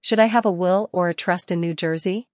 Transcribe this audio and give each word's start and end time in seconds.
should 0.00 0.18
I 0.18 0.26
have 0.26 0.46
a 0.46 0.50
will 0.50 0.88
or 0.92 1.08
a 1.08 1.14
trust 1.14 1.50
in 1.50 1.60
New 1.60 1.74
Jersey? 1.74 2.28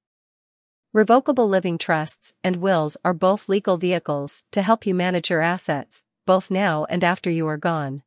Revocable 0.93 1.49
living 1.49 1.79
trusts 1.79 2.35
and 2.43 2.57
wills 2.57 2.97
are 3.05 3.13
both 3.13 3.49
legal 3.49 3.77
vehicles 3.77 4.45
to 4.53 4.63
help 4.63 4.87
you 4.87 4.95
manage 4.95 5.31
your 5.31 5.41
assets, 5.41 6.05
both 6.27 6.51
now 6.51 6.87
and 6.89 7.03
after 7.03 7.31
you 7.31 7.47
are 7.49 7.59
gone. 7.59 8.03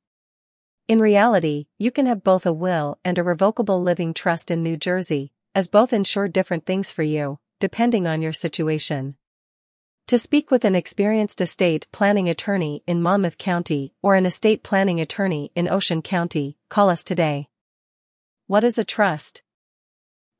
In 0.87 0.99
reality, 0.99 1.67
you 1.77 1.91
can 1.91 2.07
have 2.07 2.23
both 2.23 2.45
a 2.45 2.53
will 2.53 2.97
and 3.05 3.17
a 3.17 3.23
revocable 3.23 3.81
living 3.81 4.13
trust 4.13 4.49
in 4.49 4.63
New 4.63 4.75
Jersey, 4.75 5.33
as 5.53 5.67
both 5.67 5.93
ensure 5.93 6.27
different 6.27 6.65
things 6.65 6.89
for 6.89 7.03
you, 7.03 7.37
depending 7.59 8.07
on 8.07 8.21
your 8.21 8.33
situation. 8.33 9.15
To 10.07 10.17
speak 10.17 10.49
with 10.49 10.65
an 10.65 10.73
experienced 10.73 11.41
estate 11.41 11.85
planning 11.91 12.27
attorney 12.27 12.81
in 12.87 13.03
Monmouth 13.03 13.37
County 13.37 13.93
or 14.01 14.15
an 14.15 14.25
estate 14.25 14.63
planning 14.63 14.99
attorney 14.99 15.51
in 15.53 15.69
Ocean 15.69 16.01
County, 16.01 16.57
call 16.69 16.89
us 16.89 17.03
today. 17.03 17.49
What 18.47 18.63
is 18.63 18.79
a 18.79 18.83
trust? 18.83 19.43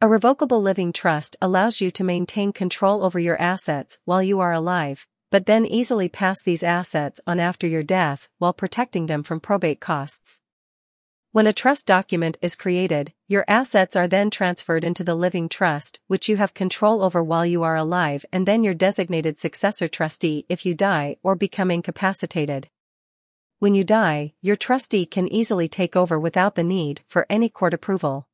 A 0.01 0.07
revocable 0.07 0.61
living 0.61 0.93
trust 0.93 1.35
allows 1.41 1.81
you 1.81 1.91
to 1.91 2.05
maintain 2.05 2.53
control 2.53 3.03
over 3.03 3.19
your 3.19 3.35
assets 3.41 3.99
while 4.05 4.23
you 4.23 4.39
are 4.39 4.53
alive, 4.53 5.05
but 5.29 5.45
then 5.45 5.65
easily 5.65 6.07
pass 6.07 6.41
these 6.41 6.63
assets 6.63 7.19
on 7.27 7.37
after 7.37 7.67
your 7.67 7.83
death 7.83 8.29
while 8.37 8.53
protecting 8.53 9.07
them 9.07 9.23
from 9.23 9.41
probate 9.41 9.81
costs. 9.81 10.39
When 11.33 11.47
a 11.47 11.51
trust 11.51 11.85
document 11.85 12.37
is 12.41 12.55
created, 12.55 13.11
your 13.27 13.43
assets 13.49 13.97
are 13.97 14.07
then 14.07 14.29
transferred 14.29 14.85
into 14.85 15.03
the 15.03 15.15
living 15.15 15.49
trust, 15.49 15.99
which 16.07 16.29
you 16.29 16.37
have 16.37 16.53
control 16.53 17.03
over 17.03 17.21
while 17.21 17.45
you 17.45 17.63
are 17.63 17.75
alive 17.75 18.25
and 18.31 18.45
then 18.45 18.63
your 18.63 18.73
designated 18.73 19.37
successor 19.37 19.89
trustee 19.89 20.45
if 20.47 20.65
you 20.65 20.73
die 20.73 21.17
or 21.23 21.35
become 21.35 21.71
incapacitated. 21.71 22.69
When 23.57 23.75
you 23.75 23.83
die, 23.83 24.31
your 24.41 24.55
trustee 24.55 25.05
can 25.05 25.27
easily 25.27 25.67
take 25.67 25.97
over 25.97 26.17
without 26.17 26.55
the 26.55 26.63
need 26.63 27.01
for 27.09 27.25
any 27.29 27.49
court 27.49 27.73
approval. 27.73 28.28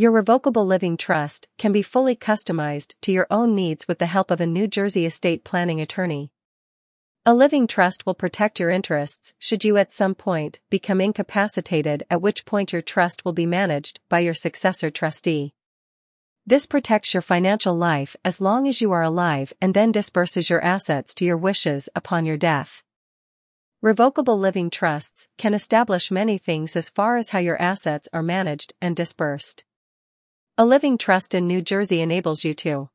Your 0.00 0.12
revocable 0.12 0.64
living 0.64 0.96
trust 0.96 1.48
can 1.58 1.72
be 1.72 1.82
fully 1.82 2.14
customized 2.14 2.94
to 3.00 3.10
your 3.10 3.26
own 3.32 3.56
needs 3.56 3.88
with 3.88 3.98
the 3.98 4.06
help 4.06 4.30
of 4.30 4.40
a 4.40 4.46
New 4.46 4.68
Jersey 4.68 5.04
estate 5.04 5.42
planning 5.42 5.80
attorney. 5.80 6.30
A 7.26 7.34
living 7.34 7.66
trust 7.66 8.06
will 8.06 8.14
protect 8.14 8.60
your 8.60 8.70
interests 8.70 9.34
should 9.40 9.64
you 9.64 9.76
at 9.76 9.90
some 9.90 10.14
point 10.14 10.60
become 10.70 11.00
incapacitated 11.00 12.04
at 12.08 12.22
which 12.22 12.44
point 12.44 12.72
your 12.72 12.80
trust 12.80 13.24
will 13.24 13.32
be 13.32 13.44
managed 13.44 13.98
by 14.08 14.20
your 14.20 14.34
successor 14.34 14.88
trustee. 14.88 15.52
This 16.46 16.64
protects 16.64 17.12
your 17.12 17.20
financial 17.20 17.74
life 17.74 18.14
as 18.24 18.40
long 18.40 18.68
as 18.68 18.80
you 18.80 18.92
are 18.92 19.02
alive 19.02 19.52
and 19.60 19.74
then 19.74 19.90
disperses 19.90 20.48
your 20.48 20.62
assets 20.62 21.12
to 21.14 21.24
your 21.24 21.36
wishes 21.36 21.88
upon 21.96 22.24
your 22.24 22.36
death. 22.36 22.84
Revocable 23.82 24.38
living 24.38 24.70
trusts 24.70 25.26
can 25.38 25.54
establish 25.54 26.12
many 26.12 26.38
things 26.38 26.76
as 26.76 26.88
far 26.88 27.16
as 27.16 27.30
how 27.30 27.40
your 27.40 27.60
assets 27.60 28.08
are 28.12 28.22
managed 28.22 28.72
and 28.80 28.94
dispersed. 28.94 29.64
A 30.60 30.66
living 30.66 30.98
trust 30.98 31.36
in 31.36 31.46
New 31.46 31.62
Jersey 31.62 32.00
enables 32.00 32.42
you 32.42 32.52
to 32.54 32.90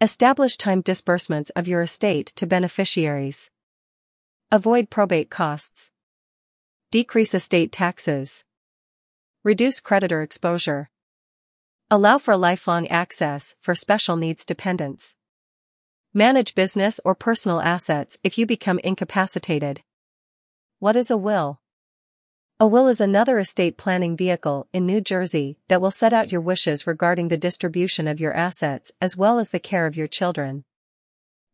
establish 0.00 0.56
timed 0.56 0.82
disbursements 0.82 1.50
of 1.50 1.68
your 1.68 1.82
estate 1.82 2.32
to 2.34 2.48
beneficiaries, 2.48 3.48
avoid 4.50 4.90
probate 4.90 5.30
costs, 5.30 5.92
decrease 6.90 7.32
estate 7.32 7.70
taxes, 7.70 8.42
reduce 9.44 9.78
creditor 9.78 10.20
exposure, 10.20 10.90
allow 11.92 12.18
for 12.18 12.36
lifelong 12.36 12.88
access 12.88 13.54
for 13.60 13.76
special 13.76 14.16
needs 14.16 14.44
dependents, 14.44 15.14
manage 16.12 16.56
business 16.56 16.98
or 17.04 17.14
personal 17.14 17.60
assets 17.60 18.18
if 18.24 18.36
you 18.36 18.46
become 18.46 18.80
incapacitated. 18.80 19.80
What 20.80 20.96
is 20.96 21.08
a 21.08 21.16
will? 21.16 21.60
A 22.60 22.68
will 22.68 22.86
is 22.86 23.00
another 23.00 23.40
estate 23.40 23.76
planning 23.76 24.16
vehicle 24.16 24.68
in 24.72 24.86
New 24.86 25.00
Jersey 25.00 25.58
that 25.66 25.80
will 25.80 25.90
set 25.90 26.12
out 26.12 26.30
your 26.30 26.40
wishes 26.40 26.86
regarding 26.86 27.26
the 27.26 27.36
distribution 27.36 28.06
of 28.06 28.20
your 28.20 28.32
assets 28.32 28.92
as 29.00 29.16
well 29.16 29.40
as 29.40 29.48
the 29.48 29.58
care 29.58 29.86
of 29.86 29.96
your 29.96 30.06
children. 30.06 30.62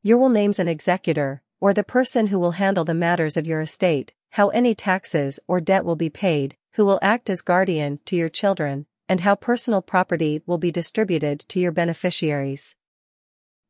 Your 0.03 0.19
will 0.19 0.29
names 0.29 0.59
an 0.59 0.69
executor, 0.69 1.41
or 1.59 1.73
the 1.73 1.83
person 1.83 2.27
who 2.27 2.39
will 2.39 2.51
handle 2.51 2.85
the 2.85 2.93
matters 2.93 3.39
of 3.39 3.47
your 3.47 3.63
estate, 3.63 4.13
how 4.33 4.49
any 4.49 4.75
taxes 4.75 5.41
or 5.49 5.59
debt 5.59 5.87
will 5.87 5.97
be 5.97 6.11
paid, 6.11 6.59
who 6.75 6.85
will 6.85 6.99
act 7.01 7.31
as 7.31 7.41
guardian 7.41 7.99
to 8.05 8.15
your 8.15 8.29
children, 8.29 8.85
and 9.09 9.23
how 9.23 9.35
personal 9.35 9.81
property 9.81 10.43
will 10.45 10.59
be 10.59 10.71
distributed 10.71 11.41
to 11.49 11.59
your 11.59 11.73
beneficiaries. 11.73 12.77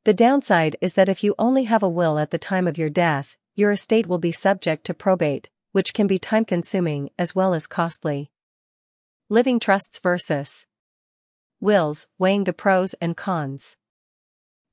The 0.04 0.14
downside 0.14 0.74
is 0.80 0.94
that 0.94 1.08
if 1.08 1.22
you 1.22 1.36
only 1.38 1.64
have 1.64 1.84
a 1.84 1.88
will 1.88 2.18
at 2.18 2.32
the 2.32 2.38
time 2.38 2.66
of 2.66 2.76
your 2.76 2.90
death, 2.90 3.36
your 3.54 3.70
estate 3.70 4.08
will 4.08 4.18
be 4.18 4.32
subject 4.32 4.84
to 4.86 4.94
probate, 4.94 5.48
which 5.72 5.94
can 5.94 6.06
be 6.06 6.18
time-consuming 6.18 7.10
as 7.18 7.34
well 7.34 7.54
as 7.54 7.66
costly. 7.66 8.30
Living 9.28 9.60
trusts 9.60 9.98
versus 9.98 10.66
wills, 11.60 12.06
weighing 12.18 12.44
the 12.44 12.52
pros 12.52 12.94
and 12.94 13.16
cons. 13.16 13.76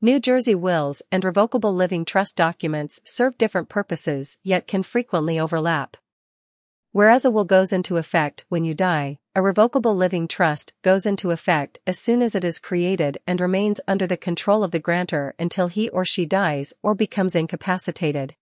New 0.01 0.19
Jersey 0.19 0.55
wills 0.55 1.01
and 1.11 1.23
revocable 1.23 1.73
living 1.73 2.05
trust 2.05 2.35
documents 2.35 2.99
serve 3.03 3.37
different 3.37 3.67
purposes 3.67 4.37
yet 4.43 4.67
can 4.67 4.83
frequently 4.83 5.39
overlap. 5.39 5.97
Whereas 6.91 7.25
a 7.25 7.31
will 7.31 7.45
goes 7.45 7.73
into 7.73 7.97
effect 7.97 8.45
when 8.49 8.63
you 8.63 8.73
die, 8.73 9.19
a 9.35 9.41
revocable 9.41 9.95
living 9.95 10.27
trust 10.27 10.73
goes 10.81 11.05
into 11.05 11.31
effect 11.31 11.77
as 11.85 11.99
soon 11.99 12.21
as 12.21 12.33
it 12.33 12.43
is 12.43 12.57
created 12.57 13.19
and 13.27 13.39
remains 13.39 13.79
under 13.87 14.07
the 14.07 14.17
control 14.17 14.63
of 14.63 14.71
the 14.71 14.79
grantor 14.79 15.35
until 15.37 15.67
he 15.67 15.89
or 15.89 16.05
she 16.05 16.25
dies 16.25 16.73
or 16.81 16.95
becomes 16.95 17.35
incapacitated. 17.35 18.35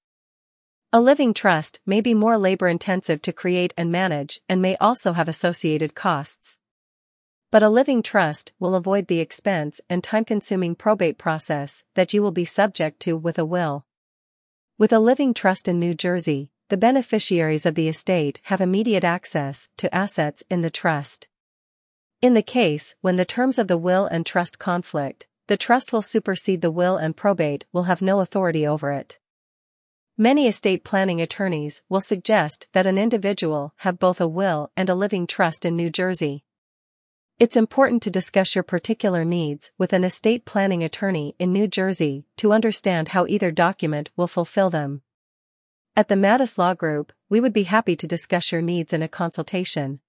A 0.94 1.01
living 1.01 1.34
trust 1.34 1.79
may 1.85 2.00
be 2.00 2.13
more 2.13 2.38
labor 2.38 2.68
intensive 2.68 3.22
to 3.23 3.34
create 3.34 3.73
and 3.78 3.91
manage 3.91 4.40
and 4.47 4.62
may 4.62 4.78
also 4.78 5.13
have 5.13 5.28
associated 5.28 5.96
costs. 5.96 6.57
But 7.51 7.63
a 7.63 7.69
living 7.69 8.01
trust 8.01 8.53
will 8.59 8.75
avoid 8.75 9.07
the 9.07 9.19
expense 9.19 9.81
and 9.90 10.03
time 10.03 10.25
consuming 10.25 10.75
probate 10.75 11.18
process 11.18 11.84
that 11.96 12.13
you 12.13 12.22
will 12.22 12.31
be 12.31 12.46
subject 12.46 13.00
to 13.01 13.18
with 13.18 13.38
a 13.38 13.46
will. 13.46 13.85
With 14.78 14.91
a 14.91 15.00
living 15.00 15.34
trust 15.34 15.68
in 15.68 15.79
New 15.79 15.94
Jersey, 15.94 16.50
the 16.69 16.78
beneficiaries 16.78 17.66
of 17.66 17.75
the 17.75 17.88
estate 17.88 18.40
have 18.44 18.59
immediate 18.59 19.03
access 19.03 19.69
to 19.78 19.94
assets 19.94 20.44
in 20.50 20.62
the 20.62 20.69
trust. 20.69 21.28
In 22.22 22.34
the 22.34 22.41
case 22.41 22.96
when 23.02 23.17
the 23.17 23.25
terms 23.25 23.59
of 23.59 23.67
the 23.67 23.78
will 23.78 24.06
and 24.06 24.25
trust 24.25 24.59
conflict, 24.59 25.28
the 25.47 25.57
trust 25.57 25.94
will 25.94 26.02
supersede 26.02 26.62
the 26.62 26.72
will 26.72 26.97
and 26.97 27.16
probate 27.16 27.66
will 27.72 27.84
have 27.84 28.02
no 28.02 28.19
authority 28.19 28.66
over 28.66 28.91
it. 28.91 29.19
Many 30.17 30.47
estate 30.47 30.85
planning 30.85 31.19
attorneys 31.19 31.81
will 31.89 31.99
suggest 31.99 32.69
that 32.71 32.87
an 32.87 32.97
individual 32.97 33.73
have 33.79 33.99
both 33.99 34.21
a 34.21 34.27
will 34.29 34.71
and 34.77 34.89
a 34.89 34.95
living 34.95 35.27
trust 35.27 35.65
in 35.65 35.75
New 35.75 35.89
Jersey. 35.89 36.45
It's 37.37 37.57
important 37.57 38.01
to 38.03 38.09
discuss 38.09 38.55
your 38.55 38.63
particular 38.63 39.25
needs 39.25 39.73
with 39.77 39.91
an 39.91 40.05
estate 40.05 40.45
planning 40.45 40.85
attorney 40.85 41.35
in 41.37 41.51
New 41.51 41.67
Jersey 41.67 42.23
to 42.37 42.53
understand 42.53 43.09
how 43.09 43.25
either 43.25 43.51
document 43.51 44.09
will 44.15 44.29
fulfill 44.29 44.69
them. 44.69 45.01
At 45.97 46.07
the 46.07 46.15
Matus 46.15 46.57
Law 46.57 46.75
Group, 46.75 47.11
we 47.27 47.41
would 47.41 47.51
be 47.51 47.63
happy 47.63 47.97
to 47.97 48.07
discuss 48.07 48.53
your 48.53 48.61
needs 48.61 48.93
in 48.93 49.03
a 49.03 49.09
consultation. 49.09 49.99